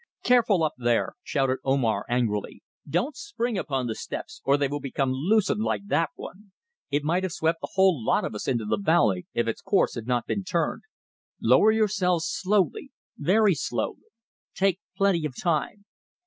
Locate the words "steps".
3.93-4.41